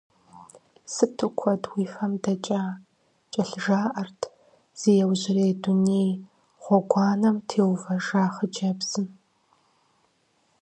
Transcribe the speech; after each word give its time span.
Сыту 0.93 1.27
куэд 1.37 1.63
уи 1.71 1.85
фэ 1.93 2.05
дэкӏа!— 2.23 2.61
кӏэлъыжаӏэрт, 3.31 4.21
зи 4.79 4.91
иужьрей 5.01 5.53
дуней 5.61 6.09
гъуэгуанэм 6.63 7.37
теувэжа 7.47 8.25
хъыджэбзым. 8.35 9.07